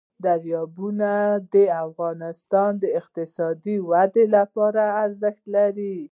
[0.25, 1.11] دریابونه
[1.53, 1.55] د
[1.85, 5.95] افغانستان د اقتصادي ودې لپاره ارزښت لري.